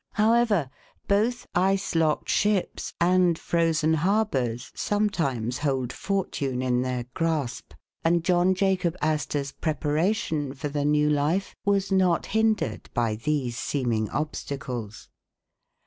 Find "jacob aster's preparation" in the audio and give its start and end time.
8.55-10.55